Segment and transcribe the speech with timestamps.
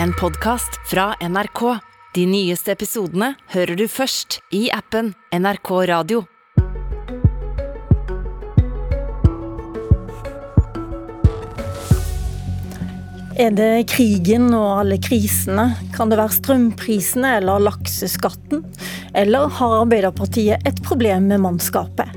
[0.00, 1.78] en podkast fra NRK.
[2.14, 6.22] De nyeste episodene hører du først i appen NRK Radio.
[13.40, 15.70] Er det krigen og alle krisene?
[15.96, 18.66] Kan det være strømprisene eller lakseskatten?
[19.16, 22.11] Eller har Arbeiderpartiet et problem med mannskapet?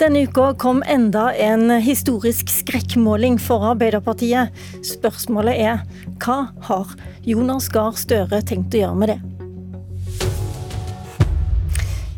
[0.00, 4.54] Denne uka kom enda en historisk skrekkmåling for Arbeiderpartiet.
[4.86, 5.82] Spørsmålet er
[6.22, 6.38] hva
[6.68, 6.94] har
[7.26, 9.18] Jonas Gahr Støre tenkt å gjøre med det?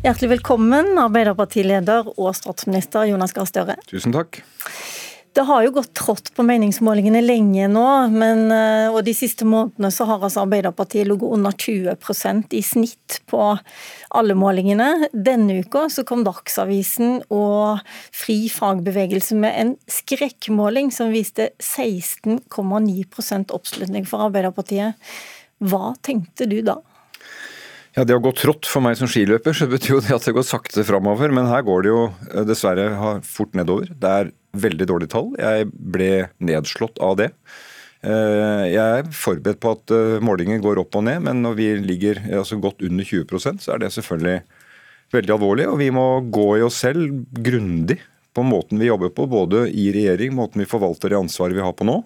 [0.01, 3.75] Hjertelig velkommen, Arbeiderpartileder og statsminister Jonas Gahr Støre.
[3.91, 4.41] Tusen takk.
[5.33, 9.93] Det har jo gått trått på meningsmålingene lenge nå, men, eh, og de siste månedene
[9.95, 13.45] så har altså Arbeiderpartiet ligget under 20% i snitt på
[14.11, 15.07] alle målingene.
[15.15, 17.79] Denne uka så kom Dagsavisen og
[18.11, 24.99] Fri fagbevegelse med en skrekkmåling som viste 16,9% oppslutning for Arbeiderpartiet.
[25.63, 26.81] Hva tenkte du da?
[27.95, 30.35] Ja, Det har gått trått for meg som skiløper, så betyr jo det at det
[30.35, 31.31] går sakte framover.
[31.31, 32.03] Men her går det jo
[32.35, 33.91] eh, dessverre fort nedover.
[33.95, 35.33] Det er veldig dårlige tall.
[35.39, 36.11] Jeg ble
[36.43, 37.31] nedslått av det.
[38.01, 41.69] Eh, jeg er forberedt på at eh, målingen går opp og ned, men når vi
[41.85, 44.39] ligger altså godt under 20% så er det selvfølgelig
[45.15, 45.69] veldig alvorlig.
[45.69, 48.01] Og vi må gå i oss selv grundig
[48.37, 51.75] på måten vi jobber på, både i regjering, måten vi forvalter det ansvaret vi har
[51.77, 51.99] på nå,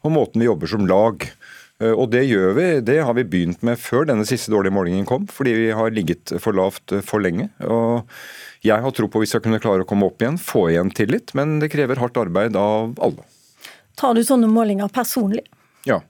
[0.00, 1.24] og måten vi jobber som lag.
[1.80, 5.08] Eh, og det gjør vi, det har vi begynt med før denne siste dårlige målingen
[5.08, 7.50] kom, fordi vi har ligget for lavt for lenge.
[7.64, 8.08] og
[8.60, 10.90] jeg har tro på at vi skal kunne klare å komme opp igjen, få igjen
[10.92, 13.24] tillit, men det krever hardt arbeid av alle.
[13.96, 15.46] Tar du sånne målinger personlig?
[15.88, 16.02] Ja.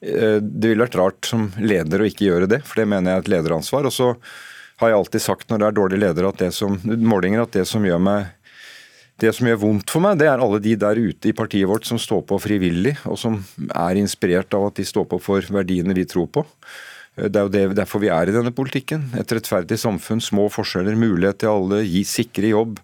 [0.00, 3.20] Eh, det ville vært rart som leder å ikke gjøre det, for det mener jeg
[3.20, 3.86] er et lederansvar.
[3.86, 4.10] Og så
[4.80, 7.66] har jeg alltid sagt når det er dårlige ledere at det som, målinger, at det
[7.68, 8.30] som gjør meg
[9.20, 11.88] det som gjør vondt for meg, det er alle de der ute i partiet vårt
[11.88, 15.96] som står på frivillig, og som er inspirert av at de står på for verdiene
[15.96, 16.44] vi tror på.
[17.20, 19.08] Det er jo det, derfor vi er i denne politikken.
[19.18, 22.78] Et rettferdig samfunn, små forskjeller, mulighet til alle, gi sikre jobb.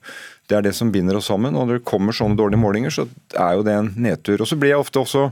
[0.51, 1.57] Det er det som binder oss sammen.
[1.57, 4.43] Og når det kommer sånne dårlige målinger, så er jo det en nedtur.
[4.43, 5.31] Og så blir jeg ofte også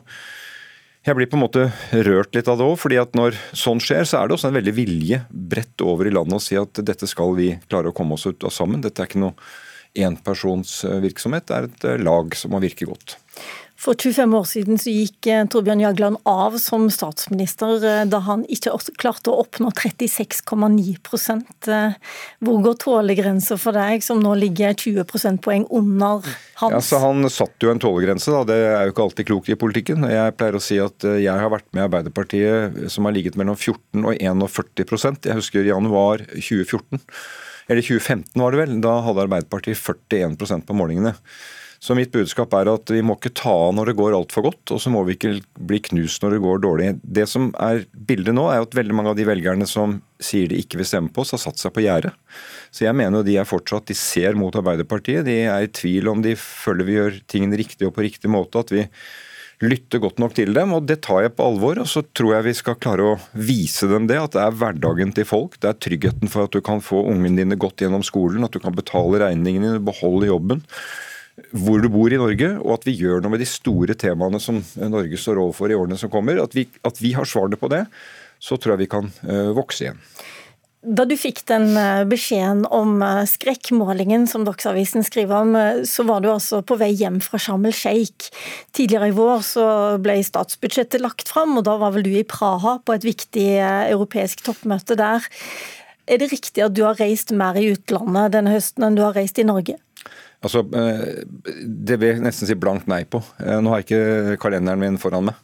[1.04, 1.66] jeg blir på en måte
[2.06, 4.56] rørt litt av det òg, fordi at når sånn skjer, så er det også en
[4.56, 8.16] veldig vilje bredt over i landet å si at dette skal vi klare å komme
[8.16, 8.80] oss ut av sammen.
[8.80, 9.36] Dette er ikke noe
[9.94, 13.18] enpersonsvirksomhet, det er et lag som må virke godt.
[13.84, 18.44] For 25 år siden så gikk eh, Torbjørn Jagland av som statsminister eh, da han
[18.48, 20.94] ikke klarte å oppnå 36,9
[21.74, 21.96] eh,
[22.46, 26.22] Hvor går tålegrensa for deg, som nå ligger 20 prosentpoeng under
[26.62, 26.72] hans?
[26.72, 28.44] Ja, så Han satt jo en tålegrense, da.
[28.48, 30.06] det er jo ikke alltid klokt i politikken.
[30.08, 34.06] Jeg pleier å si at jeg har vært med Arbeiderpartiet som har ligget mellom 14
[34.06, 37.02] og 41% Jeg husker januar 2014,
[37.68, 38.80] eller 2015 var det vel.
[38.84, 41.14] Da hadde Arbeiderpartiet 41% på målingene.
[41.84, 44.72] Så mitt budskap er at vi må ikke ta av når det går altfor godt,
[44.72, 45.34] og så må vi ikke
[45.68, 46.86] bli knust når det går dårlig.
[47.04, 50.62] Det som er bildet nå, er at veldig mange av de velgerne som sier de
[50.62, 52.14] ikke vil stemme på oss, har satt seg på gjerdet.
[52.72, 55.26] Så jeg mener jo de er fortsatt De ser mot Arbeiderpartiet.
[55.28, 58.64] De er i tvil om de føler vi gjør tingene riktig og på riktig måte.
[58.64, 58.86] At vi
[59.62, 61.78] lytter godt nok til dem, og det tar jeg på alvor.
[61.82, 65.14] Og så tror jeg vi skal klare å vise dem det, at det er hverdagen
[65.14, 65.58] til folk.
[65.62, 68.62] Det er tryggheten for at du kan få ungene dine godt gjennom skolen, at du
[68.62, 70.64] kan betale regningene dine, beholde jobben
[71.50, 74.60] hvor du bor i Norge, og at vi gjør noe med de store temaene som
[74.78, 76.38] Norge står overfor i årene som kommer.
[76.42, 77.84] At vi, at vi har svarene på det,
[78.42, 79.98] så tror jeg vi kan uh, vokse igjen.
[80.84, 85.54] Da du fikk den eh, beskjeden om eh, skrekkmålingen som Dagsavisen skriver om,
[85.88, 88.28] så var du altså på vei hjem fra Sharm el Sheikh.
[88.76, 89.68] Tidligere i vår så
[90.04, 94.44] ble statsbudsjettet lagt fram, og da var vel du i Praha på et viktig europeisk
[94.44, 95.24] toppmøte der.
[96.04, 99.16] Er det riktig at du har reist mer i utlandet denne høsten enn du har
[99.16, 99.78] reist i Norge?
[100.44, 101.24] Altså, eh,
[101.64, 103.22] Det vil jeg nesten si blankt nei på.
[103.40, 105.40] Eh, nå har jeg ikke kalenderen min foran meg.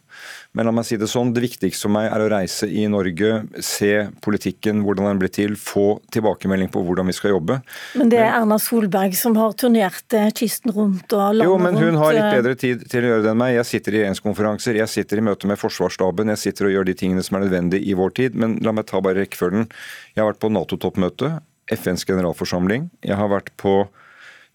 [0.53, 3.45] Men la meg si det sånn, det viktigste for meg er å reise i Norge,
[3.63, 7.61] se politikken, hvordan den blir til, få tilbakemelding på hvordan vi skal jobbe.
[7.95, 11.55] Men det er Erna Solberg som har turnert eh, kysten rundt og landet rundt?
[11.55, 13.55] Jo, men hun har litt bedre tid til å gjøre det enn meg.
[13.55, 16.97] Jeg sitter i regjeringskonferanser, jeg sitter i møte med Forsvarsstaben, jeg sitter og gjør de
[16.99, 18.37] tingene som er nødvendig i vår tid.
[18.37, 19.71] Men la meg ta bare rekkefølgen.
[20.13, 21.33] Jeg har vært på Nato-toppmøte,
[21.71, 22.91] FNs generalforsamling.
[23.07, 23.85] Jeg har vært på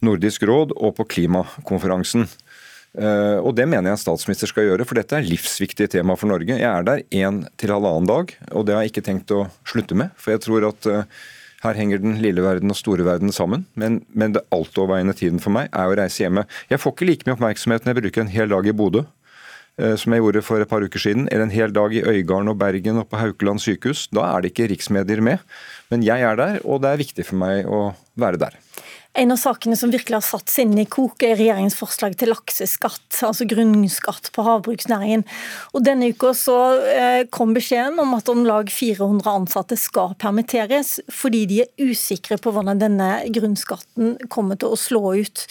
[0.05, 2.27] Nordisk råd og på klimakonferansen.
[2.97, 6.31] Eh, og Det mener jeg en statsminister skal gjøre, for dette er livsviktige tema for
[6.33, 6.57] Norge.
[6.57, 9.97] Jeg er der én til halvannen dag, og det har jeg ikke tenkt å slutte
[9.97, 10.15] med.
[10.17, 11.05] For jeg tror at eh,
[11.65, 13.67] her henger den lille verden og store verden sammen.
[13.75, 16.47] Men, men det altoverveiende tiden for meg er å reise hjemme.
[16.73, 19.97] Jeg får ikke like mye oppmerksomhet når jeg bruker en hel dag i Bodø eh,
[20.01, 22.61] som jeg gjorde for et par uker siden, eller en hel dag i Øygarden og
[22.61, 24.07] Bergen og på Haukeland sykehus.
[24.09, 25.45] Da er det ikke riksmedier med.
[25.93, 28.57] Men jeg er der, og det er viktig for meg å være der.
[29.17, 33.23] En av sakene som virkelig har satt sinnet i kok, er regjeringens forslag til lakseskatt,
[33.25, 35.23] altså grunnskatt på havbruksnæringen.
[35.73, 36.57] Og Denne uka så
[36.93, 42.37] eh, kom beskjeden om at om lag 400 ansatte skal permitteres, fordi de er usikre
[42.37, 45.47] på hvordan denne grunnskatten kommer til å slå ut.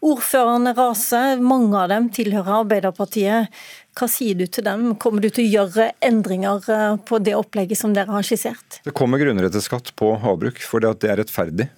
[0.00, 3.52] Ordførerne raser, mange av dem tilhører Arbeiderpartiet.
[4.00, 4.94] Hva sier du til dem?
[5.02, 8.80] Kommer du til å gjøre endringer eh, på det opplegget som dere har skissert?
[8.86, 11.68] Det kommer grunnretteskatt på havbruk, for det er rettferdig.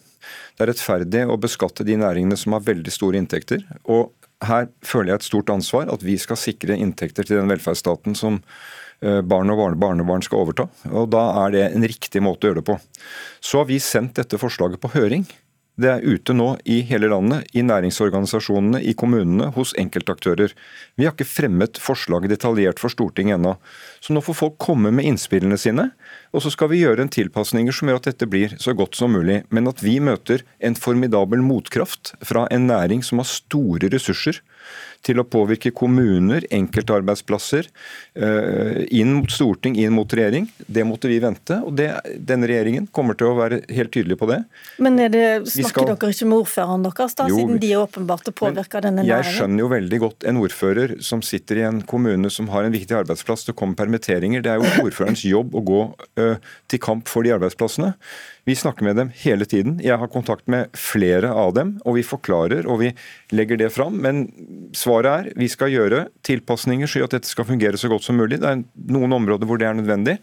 [0.56, 3.64] Det er rettferdig å beskatte de næringene som har veldig store inntekter.
[3.84, 4.12] og
[4.46, 8.40] her føler jeg et stort ansvar, at vi skal sikre inntekter til den velferdsstaten som
[9.02, 10.68] eh, barn og barnebarn skal overta.
[10.90, 12.78] og Da er det en riktig måte å gjøre det på.
[13.40, 15.26] Så har vi sendt dette forslaget på høring.
[15.80, 20.52] Det er ute nå i hele landet, i næringsorganisasjonene, i kommunene, hos enkeltaktører.
[21.00, 23.54] Vi har ikke fremmet forslaget detaljert for Stortinget ennå.
[24.04, 25.88] Så nå får folk komme med innspillene sine,
[26.32, 29.12] og så skal vi gjøre en tilpasninger som gjør at dette blir så godt som
[29.12, 29.42] mulig.
[29.52, 34.40] Men at vi møter en formidabel motkraft fra en næring som har store ressurser
[35.02, 37.68] til å påvirke kommuner, enkeltarbeidsplasser,
[38.14, 40.46] eh, inn mot storting, inn mot regjering.
[40.66, 44.28] Det måtte vi vente, og det, denne regjeringen kommer til å være helt tydelig på
[44.30, 44.42] det.
[44.78, 48.30] Men det, snakker skal, dere ikke med ordføreren deres, da, jo, siden de er åpenbart
[48.38, 49.26] påvirker denne næringen?
[49.26, 52.74] Jeg skjønner jo veldig godt en ordfører som sitter i en kommune som har en
[52.74, 54.44] viktig arbeidsplass, det kommer permitteringer.
[54.44, 55.82] Det er jo ordførerens jobb å gå
[56.70, 57.92] til kamp for de arbeidsplassene.
[58.48, 59.76] Vi snakker med dem hele tiden.
[59.84, 62.90] Jeg har kontakt med flere av dem, og vi forklarer og vi
[63.34, 64.00] legger det fram.
[64.02, 64.24] Men
[64.76, 68.40] svaret er vi skal gjøre tilpasninger slik at dette skal fungere så godt som mulig.
[68.42, 70.18] Det er noen områder hvor det er nødvendig.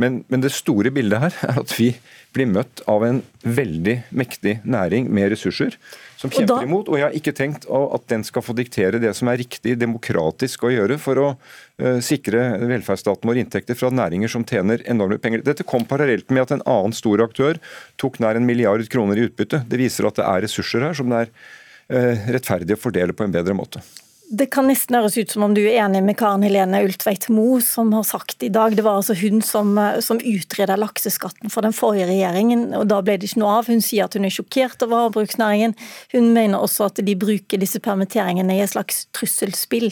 [0.00, 1.90] Men, men, det store bildet her er at vi
[2.34, 5.74] blir møtt av en veldig mektig næring med ressurser
[6.20, 6.90] som kjemper og da, imot.
[6.90, 10.66] Og jeg har ikke tenkt at den skal få diktere det som er riktig demokratisk
[10.66, 15.44] å gjøre for å uh, sikre velferdsstaten vår inntekter fra næringer som tjener enorme penger.
[15.46, 17.60] Dette kom parallelt med at en annen stor aktør
[18.00, 19.64] tok nær en milliard kroner i utbytte.
[19.68, 23.26] Det viser at det er ressurser her som det er uh, rettferdig å fordele på
[23.26, 23.82] en bedre måte.
[24.30, 27.58] Det kan nesten høres ut som om du er enig med Karen Helene Ultveit Moe,
[27.66, 29.72] som har sagt i dag Det var altså hun som,
[30.06, 33.70] som utreda lakseskatten for den forrige regjeringen, og da ble det ikke noe av.
[33.72, 35.74] Hun sier at hun er sjokkert over havbruksnæringen.
[36.14, 39.90] Hun mener også at de bruker disse permitteringene i et slags trusselspill.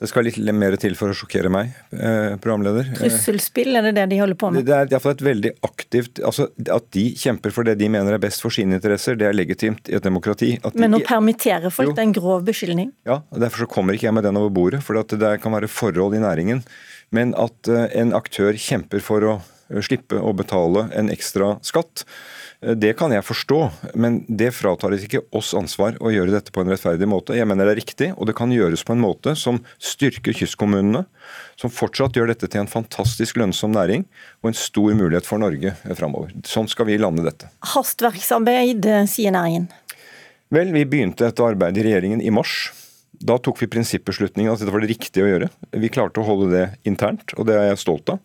[0.00, 2.88] Det skal litt mer til for å sjokkere meg, eh, programleder.
[2.96, 4.64] Trusselspill, er det det de holder på med?
[4.64, 8.22] Det er iallfall et veldig aktivt altså At de kjemper for det de mener er
[8.22, 10.54] best for sine interesser, det er legitimt i et demokrati.
[10.74, 12.92] Men å permittere folk, jo, det er en grov beskyldning?
[13.04, 14.82] Ja, og derfor så kommer ikke jeg med den over bordet.
[14.82, 16.64] For det kan være forhold i næringen.
[17.12, 19.36] Men at eh, en aktør kjemper for å
[19.68, 23.58] eh, slippe å betale en ekstra skatt, Eh, det kan jeg forstå,
[23.96, 27.32] men det fratar ikke oss ansvar å gjøre dette på en rettferdig måte.
[27.38, 31.06] Jeg mener det er riktig, og det kan gjøres på en måte som styrker kystkommunene,
[31.56, 34.04] som fortsatt gjør dette til en fantastisk lønnsom næring
[34.42, 36.36] og en stor mulighet for Norge framover.
[36.44, 37.48] Sånn skal vi lande dette.
[37.72, 39.70] Hastverksarbeid, sier næringen.
[40.52, 42.74] Vel, vi begynte dette arbeidet i regjeringen i mars.
[43.20, 45.48] Da tok vi prinsippbeslutningen at dette var det riktige å gjøre.
[45.80, 48.20] Vi klarte å holde det internt, og det er jeg stolt av.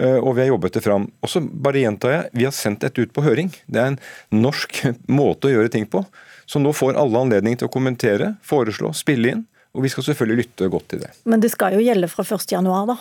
[0.00, 1.06] Eh, og vi har jobbet det fram.
[1.20, 3.52] Og så bare gjentar jeg, vi har sendt dette ut på høring.
[3.66, 4.00] Det er en
[4.32, 4.82] norsk
[5.20, 6.02] måte å gjøre ting på.
[6.50, 9.46] Så nå får alle anledning til å kommentere, foreslå, spille inn.
[9.76, 11.12] Og vi skal selvfølgelig lytte godt til det.
[11.30, 12.96] Men det skal jo gjelde fra 1.1, da?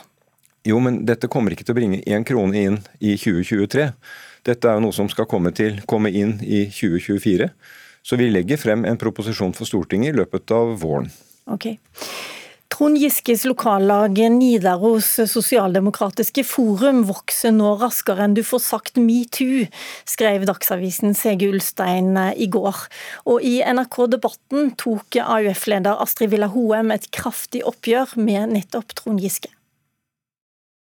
[0.68, 3.88] Jo, men dette kommer ikke til å bringe én krone inn i 2023.
[4.46, 7.48] Dette er jo noe som skal komme, til, komme inn i 2024.
[8.06, 11.10] Så vi legger frem en proposisjon for Stortinget i løpet av våren.
[11.50, 11.80] Okay.
[12.80, 19.66] Trond Giskes lokallag Nidaros sosialdemokratiske forum vokser nå raskere enn du får sagt metoo,
[20.08, 22.86] skrev Dagsavisen Sege Ulstein i går.
[23.28, 29.20] Og i NRK Debatten tok AUF-leder Astrid Villa Hoem et kraftig oppgjør med nettopp Trond
[29.20, 29.52] Giske.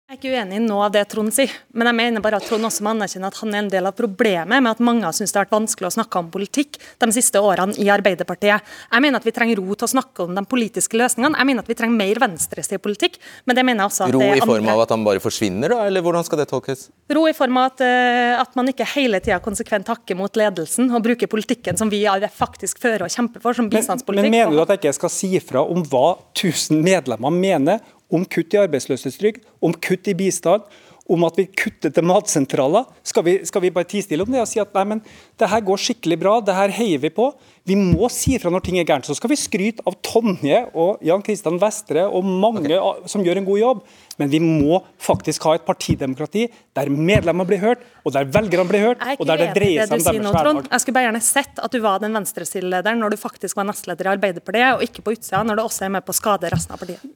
[0.08, 2.46] Jeg er ikke uenig i noe av det Trond sier, men jeg mener bare at
[2.48, 5.12] Trond også må anerkjenne at han er en del av problemet med at mange har
[5.12, 8.70] syntes det har vært vanskelig å snakke om politikk de siste årene i Arbeiderpartiet.
[8.88, 11.36] Jeg mener at vi trenger ro til å snakke om de politiske løsningene.
[11.36, 14.22] Jeg mener at vi trenger mer venstreside politikk, men det mener jeg også at Ro
[14.30, 16.86] i form av at han bare forsvinner, da, eller hvordan skal det tolkes?
[17.12, 20.88] Ro i form av at, uh, at man ikke hele tida konsekvent hakker mot ledelsen
[20.88, 22.00] og bruker politikken som vi
[22.32, 24.32] faktisk fører og kjemper for, som bistandspolitikk.
[24.32, 27.84] Men, men mener du at jeg ikke skal si fra om hva 1000 medlemmer mener
[28.12, 30.64] om kutt i arbeidsløshetstrygd, om kutt i bistand,
[31.08, 32.84] om at vi kutter til matsentraler.
[33.06, 34.98] Skal vi, skal vi bare tie stille om det og si at nei, men
[35.40, 37.30] det her går skikkelig bra, det her heier vi på.
[37.68, 39.08] Vi må si fra når ting er gærent.
[39.08, 43.08] Så skal vi skryte av Tonje og Jan Kristian Vestre og mange okay.
[43.08, 43.80] som gjør en god jobb.
[44.20, 46.44] Men vi må faktisk ha et partidemokrati
[46.76, 50.04] der medlemmer blir hørt, og der velgerne blir hørt, og der det dreier seg om
[50.10, 50.60] deres hverdag.
[50.68, 54.10] Jeg skulle bare gjerne sett at du var den venstresidelederen når du faktisk var nestleder
[54.10, 56.76] i Arbeiderpartiet, og ikke på utsida når du også er med på å skade resten
[56.76, 57.06] av partiet.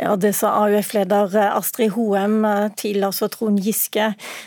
[0.00, 2.40] Ja, Det sa AUF-leder Astrid Hoem
[2.80, 4.06] til altså Trond Giske.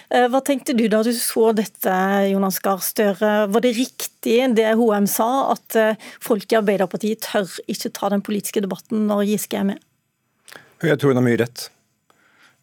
[0.10, 1.94] Hva tenkte du da du så dette,
[2.32, 3.46] Jonas Gahr Støre?
[3.54, 5.78] Var det riktig det Hoem sa, at
[6.24, 9.82] folk i Arbeiderpartiet tør ikke ta den politiske debatten når Giske er med?
[10.82, 11.70] Jeg tror hun har mye rett.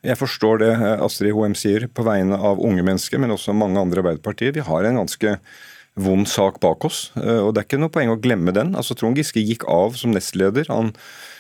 [0.03, 0.73] Jeg forstår det
[1.07, 4.57] Astrid Hoem sier på vegne av unge mennesker, men også mange andre Arbeiderpartier.
[4.59, 5.39] Vi har en ganske
[6.03, 8.75] vond sak bak oss, og det er ikke noe poeng å glemme den.
[8.75, 10.67] Altså Trond Giske gikk av som nestleder.
[10.73, 11.32] Han Eh,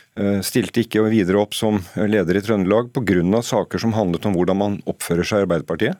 [0.44, 3.40] stilte ikke videre opp som leder i Trøndelag pga.
[3.40, 5.96] saker som handlet om hvordan man oppfører seg i Arbeiderpartiet,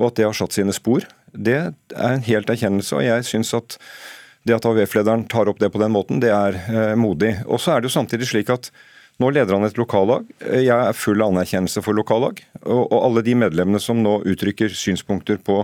[0.00, 1.04] og at det har satt sine spor.
[1.32, 3.76] Det er en helt erkjennelse, og jeg syns at
[4.48, 7.34] det at AUF-lederen tar opp det på den måten, det er eh, modig.
[7.46, 8.70] Og så er det jo samtidig slik at
[9.20, 10.28] nå leder han et lokallag.
[10.40, 12.40] Jeg er full av anerkjennelse for lokallag.
[12.64, 15.62] Og, alle de medlemmene som nå uttrykker synspunkter på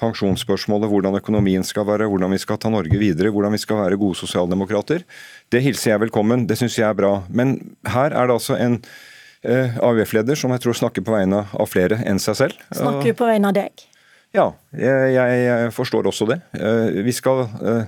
[0.00, 4.00] pensjonsspørsmålet, hvordan økonomien skal være, hvordan vi skal ta Norge videre, hvordan vi skal være
[4.00, 5.04] gode sosialdemokrater,
[5.52, 6.46] det hilser jeg velkommen.
[6.48, 7.18] Det syns jeg er bra.
[7.28, 7.58] Men
[7.92, 8.80] her er det altså en
[9.44, 12.68] eh, AUF-leder som jeg tror snakker på vegne av flere enn seg selv.
[12.72, 13.88] Snakker på vegne av deg?
[14.34, 16.40] Ja, jeg, jeg forstår også det.
[16.58, 17.84] Eh, vi skal eh,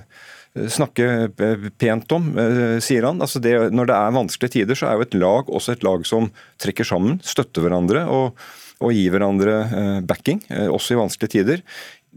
[0.71, 1.29] snakke
[1.77, 3.21] pent om, eh, sier han.
[3.21, 6.05] Altså det, når det er vanskelige tider, så er jo et lag også et lag
[6.07, 8.37] som trekker sammen, støtter hverandre og,
[8.81, 11.63] og gir hverandre eh, backing, eh, også i vanskelige tider.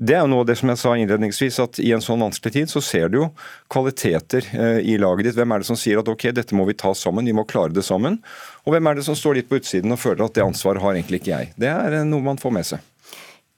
[0.00, 2.54] Det er jo noe av det som jeg sa innledningsvis, at i en sånn vanskelig
[2.54, 3.26] tid så ser du jo
[3.68, 4.46] kvaliteter
[4.80, 5.36] i laget ditt.
[5.36, 7.74] Hvem er det som sier at ok, dette må vi ta sammen, vi må klare
[7.76, 8.16] det sammen?
[8.64, 10.96] Og hvem er det som står litt på utsiden og føler at det ansvaret har
[10.96, 11.52] egentlig ikke jeg?
[11.60, 12.89] Det er noe man får med seg.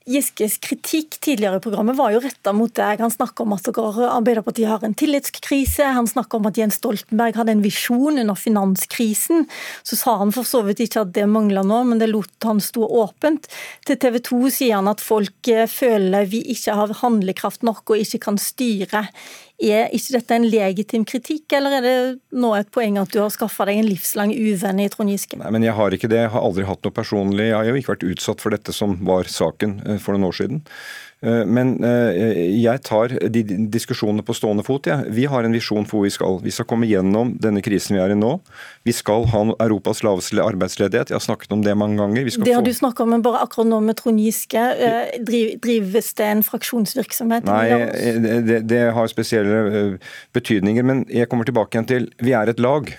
[0.03, 2.99] Giskes kritikk tidligere i programmet var jo retta mot deg.
[2.99, 5.85] Han snakker om at Arbeiderpartiet har en tillitskrise.
[5.95, 9.47] Han snakker om at Jens Stoltenberg hadde en visjon under finanskrisen.
[9.87, 12.59] Så sa han for så vidt ikke at det mangla nå, men det lot han
[12.63, 13.47] stå åpent.
[13.87, 18.03] Til TV 2 sier han at folk eh, føler vi ikke har handlekraft nok og
[18.03, 19.07] ikke kan styre
[19.61, 21.97] er ikke dette en legitim kritikk, eller er det
[22.35, 25.37] nå et poeng at du har skaffa deg en livslang uvenn i Trond Giske?
[25.39, 26.23] Nei, men Jeg har ikke det.
[26.25, 27.51] Jeg har aldri hatt noe personlig.
[27.51, 30.39] Jeg har jo ikke vært utsatt for dette som var saken eh, for noen år
[30.41, 30.63] siden.
[31.23, 34.87] Eh, men eh, jeg tar de diskusjonene på stående fot.
[34.89, 34.99] Ja.
[35.07, 36.39] Vi har en visjon for hvor vi skal.
[36.43, 38.35] Vi skal komme gjennom denne krisen vi er i nå.
[38.87, 41.13] Vi skal ha Europas laveste arbeidsledighet.
[41.13, 42.27] Jeg har snakket om det mange ganger.
[42.27, 42.67] det har få...
[42.67, 44.59] du snakka om, men bare akkurat nå med Trond Giske.
[44.59, 47.47] Eh, drives det en fraksjonsvirksomhet?
[47.47, 49.97] Nei, det, det har spesielle
[50.35, 50.83] betydninger.
[50.83, 52.91] Men jeg kommer tilbake igjen til vi er et lag.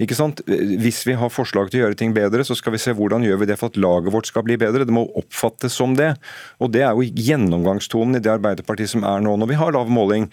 [0.00, 0.40] Ikke sant?
[0.48, 3.42] Hvis vi har forslag til å gjøre ting bedre, så skal vi se hvordan gjør
[3.42, 4.86] vi det for at laget vårt skal bli bedre.
[4.88, 6.14] Det må oppfattes som det.
[6.58, 9.92] Og Det er jo gjennomgangstonen i det Arbeiderpartiet som er nå, når vi har lav
[9.92, 10.30] måling.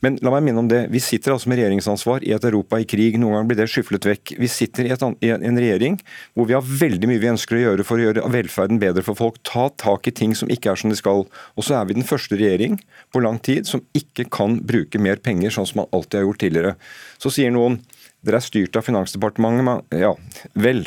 [0.00, 0.86] Men la meg minne om det.
[0.88, 3.18] Vi sitter altså med regjeringsansvar i et Europa i krig.
[3.20, 4.34] Noen ganger blir det skyflet vekk.
[4.40, 6.00] Vi sitter i, et, i, en regjering
[6.32, 9.18] hvor vi har veldig mye vi ønsker å gjøre for å gjøre velferden bedre for
[9.18, 9.36] folk.
[9.44, 11.26] Ta tak i ting som ikke er som de skal.
[11.28, 12.80] Og så er vi den første regjering
[13.12, 16.44] på lang tid som ikke kan bruke mer penger, sånn som man alltid har gjort
[16.46, 16.76] tidligere.
[17.20, 17.82] Så sier noen
[18.26, 19.96] dere er styrt av Finansdepartementet.
[20.00, 20.14] Ja,
[20.58, 20.84] vel.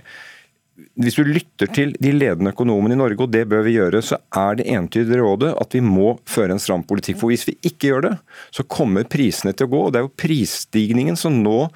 [0.97, 4.17] Hvis du lytter til de ledende økonomene i Norge, og det bør vi gjøre, så
[4.37, 7.19] er det entydige rådet at vi må føre en stram politikk.
[7.21, 8.13] For hvis vi ikke gjør det,
[8.53, 9.83] så kommer prisene til å gå.
[9.85, 11.67] og Det er jo prisstigningen som nå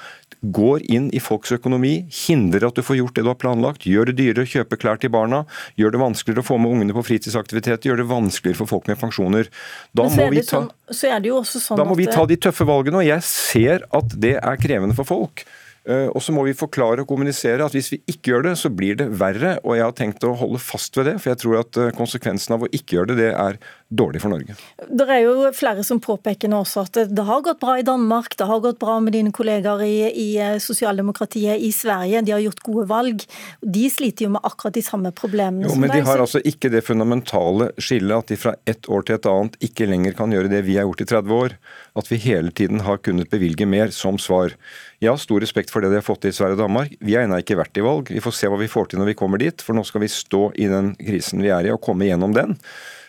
[0.42, 4.12] går inn i folks økonomi, hindrer at du får gjort det du har planlagt, gjør
[4.12, 5.44] det dyrere å kjøpe klær til barna,
[5.80, 9.00] gjør det vanskeligere å få med ungene på fritidsaktiviteter, gjør det vanskeligere for folk med
[9.02, 9.52] pensjoner.
[9.98, 13.88] Da må, vi ta, sånn, da må vi ta de tøffe valgene, og jeg ser
[13.98, 15.48] at det er krevende for folk.
[15.88, 18.72] Eh, og så må vi forklare og kommunisere at hvis vi ikke gjør det, så
[18.74, 19.56] blir det verre.
[19.64, 22.58] Og jeg har tenkt å holde fast ved det, for jeg tror at eh, konsekvensen
[22.58, 24.56] av å ikke gjøre det, det er dårlig for Norge.
[24.88, 28.36] Det er jo flere som påpeker nå også at det har gått bra i Danmark,
[28.40, 32.44] det har gått bra med dine kollegaer i, i eh, sosialdemokratiet i Sverige, de har
[32.44, 33.24] gjort gode valg.
[33.62, 35.70] De sliter jo med akkurat de samme problemene.
[35.70, 39.18] Jo, men de har altså ikke det fundamentale skillet at de fra ett år til
[39.18, 41.58] et annet ikke lenger kan gjøre det vi har gjort i 30 år.
[41.98, 44.54] At vi hele tiden har kunnet bevilge mer som svar.
[45.00, 46.94] Jeg har stor respekt for det de har fått til i Sverige og Danmark.
[47.00, 48.12] Vi har ennå ikke vært i valg.
[48.12, 50.12] Vi får se hva vi får til når vi kommer dit, for nå skal vi
[50.12, 52.58] stå i den krisen vi er i og komme gjennom den.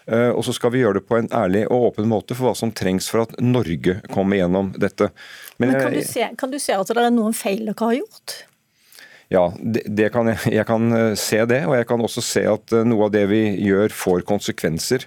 [0.09, 2.57] Eh, og så skal vi gjøre det på en ærlig og åpen måte for hva
[2.57, 5.11] som trengs for at Norge kommer gjennom dette.
[5.59, 7.99] Men, Men kan, du se, kan, du se, at det er noen feil dere har
[7.99, 8.39] gjort?
[9.29, 11.61] Ja, det, det kan jeg, jeg, kan eh, se det.
[11.69, 15.05] Og jeg kan også se at eh, noe av det vi gjør får konsekvenser.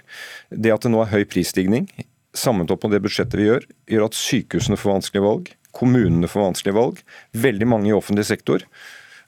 [0.54, 1.90] Det at det nå er høy prisstigning,
[2.46, 5.50] opp med det budsjettet vi gjør, gjør at sykehusene får vanskelige valg.
[5.74, 7.02] Kommunene får vanskelige valg.
[7.34, 8.62] Veldig mange i offentlig sektor.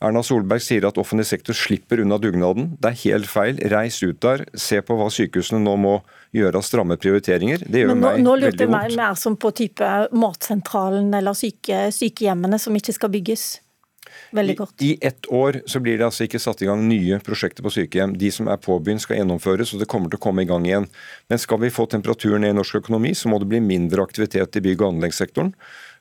[0.04, 2.74] Erna Solberg sier at offentlig sektor slipper unna dugnaden.
[2.80, 3.58] Det er helt feil.
[3.72, 5.96] Reis ut der, se på hva sykehusene nå må
[6.36, 7.64] gjøre av stramme prioriteringer.
[7.64, 8.46] Det gjør Men nå, meg nå veldig vondt.
[8.46, 13.46] Nå lurte jeg mer som på type Matsentralen eller syke, sykehjemmene som ikke skal bygges.
[14.34, 14.74] Veldig kort.
[14.82, 17.72] I, I ett år så blir det altså ikke satt i gang nye prosjekter på
[17.72, 18.16] sykehjem.
[18.18, 20.88] De som er påbegynt skal gjennomføres, og det kommer til å komme i gang igjen.
[21.30, 24.58] Men skal vi få temperaturen ned i norsk økonomi, så må det bli mindre aktivitet
[24.58, 25.54] i bygg- og anleggssektoren.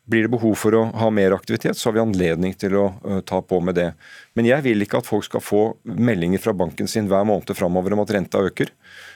[0.05, 3.22] Blir det behov for å ha mer aktivitet, så har vi anledning til å uh,
[3.24, 3.93] ta på med det.
[4.36, 7.95] Men jeg vil ikke at folk skal få meldinger fra banken sin hver måned framover
[7.95, 8.74] om at renta øker.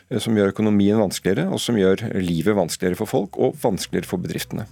[0.08, 4.24] Uh, som gjør økonomien vanskeligere, og som gjør livet vanskeligere for folk og vanskeligere for
[4.24, 4.64] bedriftene.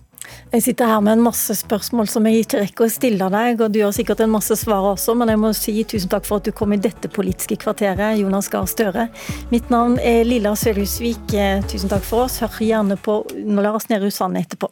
[0.54, 3.76] Jeg sitter her med en masse spørsmål som jeg ikke rekker å stille deg, og
[3.76, 6.48] du har sikkert en masse svar også, men jeg må si tusen takk for at
[6.48, 9.10] du kom i dette politiske kvarteret, Jonas Gahr Støre.
[9.52, 11.36] Mitt navn er Lilla Sølhusvik.
[11.68, 12.40] Tusen takk for oss.
[12.40, 14.72] Hør gjerne på Nå lar oss ned Sand etterpå.